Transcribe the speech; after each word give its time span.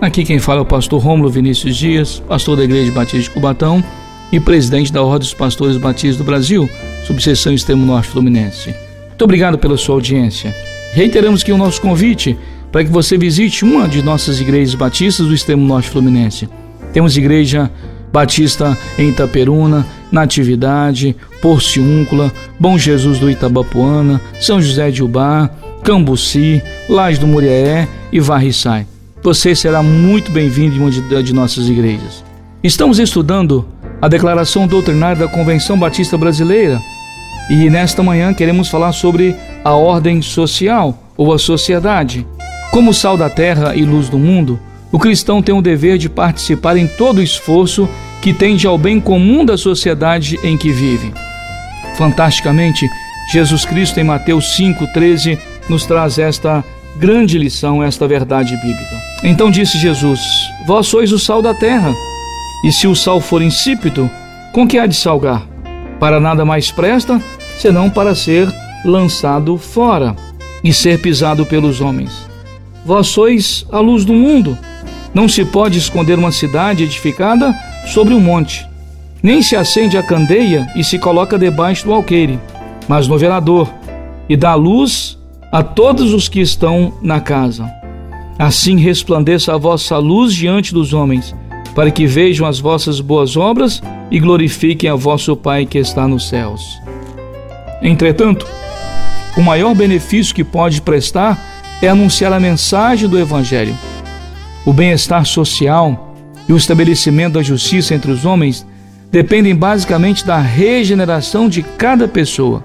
Aqui 0.00 0.24
quem 0.24 0.38
fala 0.38 0.60
é 0.60 0.62
o 0.62 0.66
pastor 0.66 1.02
Rômulo 1.02 1.28
Vinícius 1.28 1.76
Dias, 1.76 2.22
pastor 2.26 2.56
da 2.56 2.64
Igreja 2.64 2.90
Batista 2.90 3.18
de 3.18 3.30
Cubatão 3.30 3.84
e 4.32 4.40
presidente 4.40 4.90
da 4.90 5.02
Ordem 5.02 5.18
dos 5.18 5.34
Pastores 5.34 5.76
Batistas 5.76 6.16
do 6.16 6.24
Brasil, 6.24 6.70
subseção 7.06 7.52
Extremo 7.52 7.84
Norte 7.84 8.08
Fluminense. 8.08 8.74
Muito 9.08 9.22
obrigado 9.22 9.58
pela 9.58 9.76
sua 9.76 9.96
audiência. 9.96 10.56
Reiteramos 10.94 11.42
aqui 11.42 11.52
o 11.52 11.58
nosso 11.58 11.82
convite 11.82 12.34
para 12.72 12.82
que 12.82 12.88
você 12.88 13.18
visite 13.18 13.62
uma 13.62 13.86
de 13.86 14.00
nossas 14.02 14.40
igrejas 14.40 14.74
batistas 14.74 15.26
do 15.26 15.34
Extremo 15.34 15.66
Norte 15.66 15.90
Fluminense. 15.90 16.48
Temos 16.94 17.18
igreja 17.18 17.70
batista 18.10 18.78
em 18.98 19.10
Itaperuna, 19.10 19.86
Natividade, 20.10 21.14
Porciúncula, 21.42 22.32
Bom 22.58 22.78
Jesus 22.78 23.18
do 23.18 23.30
Itabapuana, 23.30 24.18
São 24.40 24.62
José 24.62 24.90
de 24.90 25.02
Ubá, 25.02 25.50
Cambuci, 25.84 26.62
Laje 26.88 27.20
do 27.20 27.26
Muriaé 27.26 27.86
e 28.10 28.18
Varriçai 28.18 28.86
você 29.22 29.54
será 29.54 29.82
muito 29.82 30.30
bem-vindo 30.30 30.76
em 30.76 30.78
uma 30.78 31.22
de 31.22 31.34
nossas 31.34 31.68
igrejas. 31.68 32.24
Estamos 32.62 32.98
estudando 32.98 33.66
a 34.00 34.08
declaração 34.08 34.66
doutrinária 34.66 35.26
da 35.26 35.28
Convenção 35.28 35.78
Batista 35.78 36.16
Brasileira 36.16 36.80
e 37.50 37.68
nesta 37.68 38.02
manhã 38.02 38.32
queremos 38.32 38.68
falar 38.68 38.92
sobre 38.92 39.36
a 39.62 39.74
ordem 39.74 40.22
social 40.22 40.98
ou 41.16 41.34
a 41.34 41.38
sociedade. 41.38 42.26
Como 42.70 42.94
sal 42.94 43.16
da 43.16 43.28
terra 43.28 43.74
e 43.74 43.84
luz 43.84 44.08
do 44.08 44.18
mundo, 44.18 44.58
o 44.90 44.98
cristão 44.98 45.42
tem 45.42 45.54
o 45.54 45.62
dever 45.62 45.98
de 45.98 46.08
participar 46.08 46.76
em 46.76 46.86
todo 46.86 47.18
o 47.18 47.22
esforço 47.22 47.88
que 48.22 48.32
tende 48.32 48.66
ao 48.66 48.78
bem 48.78 48.98
comum 49.00 49.44
da 49.44 49.56
sociedade 49.56 50.38
em 50.42 50.56
que 50.56 50.72
vive. 50.72 51.12
Fantasticamente, 51.96 52.88
Jesus 53.32 53.64
Cristo 53.66 54.00
em 54.00 54.04
Mateus 54.04 54.56
5,13 54.58 55.38
nos 55.68 55.84
traz 55.84 56.18
esta 56.18 56.64
grande 56.96 57.38
lição, 57.38 57.82
esta 57.82 58.06
verdade 58.06 58.56
bíblica. 58.56 58.99
Então 59.22 59.50
disse 59.50 59.78
Jesus: 59.78 60.20
Vós 60.66 60.86
sois 60.86 61.12
o 61.12 61.18
sal 61.18 61.42
da 61.42 61.54
terra, 61.54 61.94
e 62.64 62.72
se 62.72 62.86
o 62.86 62.94
sal 62.94 63.20
for 63.20 63.42
insípido, 63.42 64.10
com 64.52 64.66
que 64.66 64.78
há 64.78 64.86
de 64.86 64.94
salgar? 64.94 65.46
Para 65.98 66.18
nada 66.18 66.44
mais 66.44 66.70
presta, 66.70 67.20
senão 67.58 67.90
para 67.90 68.14
ser 68.14 68.48
lançado 68.84 69.56
fora 69.58 70.16
e 70.64 70.72
ser 70.72 71.00
pisado 71.00 71.44
pelos 71.44 71.80
homens. 71.80 72.10
Vós 72.84 73.08
sois 73.08 73.66
a 73.70 73.78
luz 73.78 74.04
do 74.04 74.12
mundo. 74.12 74.56
Não 75.12 75.28
se 75.28 75.44
pode 75.44 75.78
esconder 75.78 76.18
uma 76.18 76.32
cidade 76.32 76.84
edificada 76.84 77.54
sobre 77.86 78.14
um 78.14 78.20
monte, 78.20 78.66
nem 79.22 79.42
se 79.42 79.56
acende 79.56 79.98
a 79.98 80.02
candeia 80.02 80.70
e 80.76 80.84
se 80.84 80.98
coloca 80.98 81.36
debaixo 81.36 81.84
do 81.84 81.92
alqueire, 81.92 82.38
mas 82.88 83.08
no 83.08 83.18
velador, 83.18 83.68
e 84.28 84.36
dá 84.36 84.54
luz 84.54 85.18
a 85.50 85.62
todos 85.62 86.14
os 86.14 86.28
que 86.28 86.40
estão 86.40 86.94
na 87.02 87.20
casa. 87.20 87.79
Assim 88.40 88.78
resplandeça 88.78 89.52
a 89.52 89.58
vossa 89.58 89.98
luz 89.98 90.32
diante 90.32 90.72
dos 90.72 90.94
homens, 90.94 91.34
para 91.74 91.90
que 91.90 92.06
vejam 92.06 92.46
as 92.46 92.58
vossas 92.58 92.98
boas 92.98 93.36
obras 93.36 93.82
e 94.10 94.18
glorifiquem 94.18 94.88
a 94.88 94.94
vosso 94.94 95.36
Pai 95.36 95.66
que 95.66 95.76
está 95.76 96.08
nos 96.08 96.26
céus. 96.26 96.80
Entretanto, 97.82 98.46
o 99.36 99.42
maior 99.42 99.74
benefício 99.74 100.34
que 100.34 100.42
pode 100.42 100.80
prestar 100.80 101.38
é 101.82 101.88
anunciar 101.88 102.32
a 102.32 102.40
mensagem 102.40 103.10
do 103.10 103.18
Evangelho. 103.18 103.76
O 104.64 104.72
bem-estar 104.72 105.26
social 105.26 106.14
e 106.48 106.52
o 106.54 106.56
estabelecimento 106.56 107.34
da 107.34 107.42
justiça 107.42 107.94
entre 107.94 108.10
os 108.10 108.24
homens 108.24 108.66
dependem 109.12 109.54
basicamente 109.54 110.24
da 110.24 110.38
regeneração 110.38 111.46
de 111.46 111.62
cada 111.62 112.08
pessoa 112.08 112.64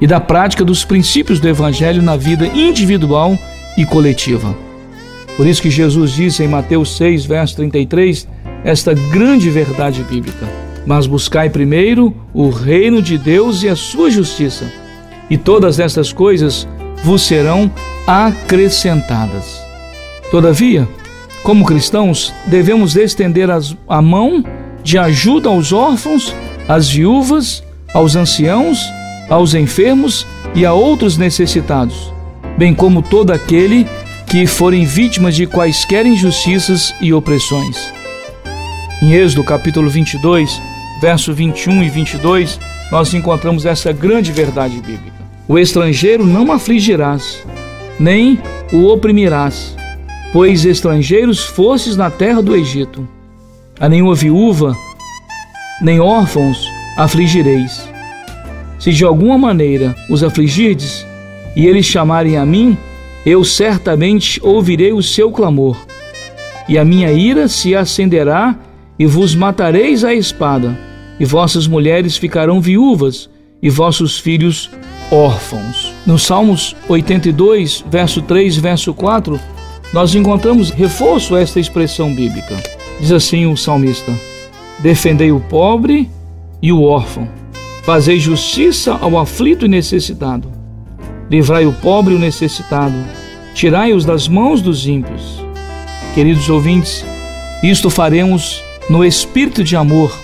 e 0.00 0.06
da 0.06 0.20
prática 0.20 0.64
dos 0.64 0.84
princípios 0.84 1.40
do 1.40 1.48
Evangelho 1.48 2.00
na 2.00 2.16
vida 2.16 2.46
individual 2.46 3.36
e 3.76 3.84
coletiva. 3.84 4.70
Por 5.36 5.46
isso 5.46 5.62
que 5.62 5.70
Jesus 5.70 6.12
disse 6.12 6.42
em 6.42 6.48
Mateus 6.48 6.96
6, 6.96 7.24
verso 7.24 7.56
33, 7.56 8.28
esta 8.64 8.94
grande 8.94 9.50
verdade 9.50 10.02
bíblica: 10.04 10.46
Mas 10.86 11.06
buscai 11.06 11.48
primeiro 11.48 12.14
o 12.34 12.50
reino 12.50 13.00
de 13.00 13.16
Deus 13.16 13.62
e 13.62 13.68
a 13.68 13.76
sua 13.76 14.10
justiça, 14.10 14.70
e 15.30 15.36
todas 15.36 15.78
estas 15.78 16.12
coisas 16.12 16.68
vos 17.02 17.22
serão 17.22 17.70
acrescentadas. 18.06 19.60
Todavia, 20.30 20.88
como 21.42 21.64
cristãos, 21.64 22.32
devemos 22.46 22.96
estender 22.96 23.48
a 23.88 24.02
mão 24.02 24.44
de 24.82 24.98
ajuda 24.98 25.48
aos 25.48 25.72
órfãos, 25.72 26.34
às 26.68 26.88
viúvas, 26.88 27.62
aos 27.92 28.16
anciãos, 28.16 28.78
aos 29.28 29.54
enfermos 29.54 30.26
e 30.54 30.64
a 30.64 30.72
outros 30.72 31.16
necessitados, 31.16 32.12
bem 32.56 32.74
como 32.74 33.02
todo 33.02 33.32
aquele 33.32 33.86
que 34.32 34.46
forem 34.46 34.86
vítimas 34.86 35.36
de 35.36 35.46
quaisquer 35.46 36.06
injustiças 36.06 36.94
e 37.02 37.12
opressões. 37.12 37.92
Em 39.02 39.12
Êxodo 39.12 39.44
capítulo 39.44 39.90
22, 39.90 40.58
verso 41.02 41.34
21 41.34 41.82
e 41.82 41.90
22, 41.90 42.58
nós 42.90 43.12
encontramos 43.12 43.66
essa 43.66 43.92
grande 43.92 44.32
verdade 44.32 44.76
bíblica. 44.76 45.12
O 45.46 45.58
estrangeiro 45.58 46.24
não 46.24 46.50
afligirás, 46.50 47.44
nem 48.00 48.40
o 48.72 48.86
oprimirás, 48.86 49.76
pois 50.32 50.64
estrangeiros 50.64 51.44
fostes 51.44 51.94
na 51.94 52.10
terra 52.10 52.40
do 52.40 52.56
Egito. 52.56 53.06
A 53.78 53.86
nenhuma 53.86 54.14
viúva, 54.14 54.74
nem 55.82 56.00
órfãos 56.00 56.66
afligireis. 56.96 57.86
Se 58.78 58.94
de 58.94 59.04
alguma 59.04 59.36
maneira 59.36 59.94
os 60.08 60.24
afligirdes, 60.24 61.06
e 61.54 61.66
eles 61.66 61.84
chamarem 61.84 62.38
a 62.38 62.46
mim, 62.46 62.78
eu 63.24 63.44
certamente 63.44 64.40
ouvirei 64.42 64.92
o 64.92 65.02
seu 65.02 65.30
clamor, 65.30 65.76
e 66.68 66.76
a 66.76 66.84
minha 66.84 67.12
ira 67.12 67.48
se 67.48 67.74
acenderá, 67.74 68.58
e 68.98 69.06
vos 69.06 69.34
matareis 69.34 70.04
à 70.04 70.14
espada, 70.14 70.76
e 71.18 71.24
vossas 71.24 71.66
mulheres 71.66 72.16
ficarão 72.16 72.60
viúvas, 72.60 73.30
e 73.62 73.70
vossos 73.70 74.18
filhos 74.18 74.70
órfãos. 75.10 75.92
No 76.04 76.18
Salmos 76.18 76.74
82, 76.88 77.84
verso 77.88 78.20
3, 78.22 78.56
verso 78.56 78.92
4, 78.92 79.38
nós 79.92 80.14
encontramos 80.14 80.70
reforço 80.70 81.36
a 81.36 81.40
esta 81.40 81.60
expressão 81.60 82.12
bíblica. 82.12 82.56
Diz 83.00 83.12
assim 83.12 83.46
o 83.46 83.56
salmista: 83.56 84.12
Defendei 84.80 85.30
o 85.30 85.38
pobre 85.38 86.10
e 86.60 86.72
o 86.72 86.82
órfão, 86.82 87.28
fazei 87.84 88.18
justiça 88.18 88.98
ao 89.00 89.16
aflito 89.18 89.66
e 89.66 89.68
necessitado 89.68 90.61
Livrai 91.32 91.64
o 91.64 91.72
pobre 91.72 92.12
e 92.12 92.16
o 92.18 92.20
necessitado, 92.20 92.92
tirai-os 93.54 94.04
das 94.04 94.28
mãos 94.28 94.60
dos 94.60 94.86
ímpios. 94.86 95.42
Queridos 96.14 96.50
ouvintes, 96.50 97.02
isto 97.62 97.88
faremos 97.88 98.62
no 98.90 99.02
espírito 99.02 99.64
de 99.64 99.74
amor, 99.74 100.14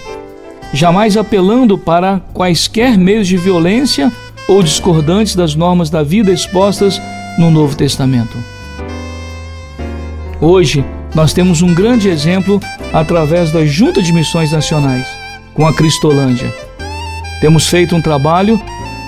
jamais 0.70 1.16
apelando 1.16 1.78
para 1.78 2.20
quaisquer 2.34 2.98
meios 2.98 3.26
de 3.26 3.38
violência 3.38 4.12
ou 4.46 4.62
discordantes 4.62 5.34
das 5.34 5.54
normas 5.54 5.88
da 5.88 6.02
vida 6.02 6.30
expostas 6.30 7.00
no 7.38 7.50
Novo 7.50 7.74
Testamento. 7.74 8.36
Hoje, 10.42 10.84
nós 11.14 11.32
temos 11.32 11.62
um 11.62 11.72
grande 11.72 12.10
exemplo 12.10 12.60
através 12.92 13.50
da 13.50 13.64
Junta 13.64 14.02
de 14.02 14.12
Missões 14.12 14.52
Nacionais, 14.52 15.06
com 15.54 15.66
a 15.66 15.74
Cristolândia. 15.74 16.54
Temos 17.40 17.66
feito 17.66 17.96
um 17.96 18.02
trabalho 18.02 18.60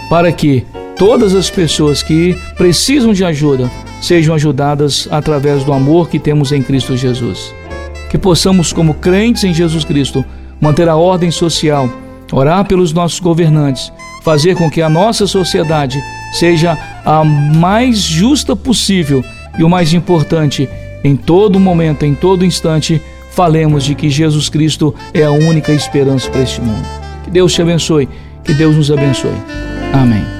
para 0.09 0.33
que 0.33 0.65
todas 1.01 1.35
as 1.35 1.49
pessoas 1.49 2.03
que 2.03 2.37
precisam 2.59 3.15
de 3.15 3.25
ajuda 3.25 3.71
sejam 4.03 4.35
ajudadas 4.35 5.09
através 5.11 5.65
do 5.65 5.73
amor 5.73 6.11
que 6.11 6.19
temos 6.19 6.53
em 6.53 6.63
Cristo 6.63 6.95
Jesus. 6.95 7.55
Que 8.11 8.19
possamos, 8.19 8.71
como 8.71 8.93
crentes 8.93 9.43
em 9.45 9.55
Jesus 9.55 9.83
Cristo, 9.83 10.23
manter 10.61 10.91
a 10.91 10.97
ordem 10.97 11.31
social, 11.31 11.89
orar 12.31 12.67
pelos 12.67 12.93
nossos 12.93 13.19
governantes, 13.19 13.91
fazer 14.23 14.55
com 14.55 14.71
que 14.71 14.83
a 14.83 14.91
nossa 14.91 15.27
sociedade 15.27 15.99
seja 16.35 16.77
a 17.03 17.25
mais 17.25 18.01
justa 18.01 18.55
possível 18.55 19.25
e 19.59 19.65
o 19.65 19.71
mais 19.71 19.95
importante, 19.95 20.69
em 21.03 21.17
todo 21.17 21.59
momento, 21.59 22.05
em 22.05 22.15
todo 22.15 22.45
instante, 22.45 23.01
falemos 23.31 23.85
de 23.85 23.95
que 23.95 24.11
Jesus 24.11 24.51
Cristo 24.51 24.95
é 25.15 25.25
a 25.25 25.31
única 25.31 25.73
esperança 25.73 26.29
para 26.29 26.43
este 26.43 26.61
mundo. 26.61 26.87
Que 27.25 27.31
Deus 27.31 27.55
te 27.55 27.63
abençoe, 27.63 28.07
que 28.45 28.53
Deus 28.53 28.77
nos 28.77 28.93
abençoe. 28.93 29.33
Amém 29.95 30.40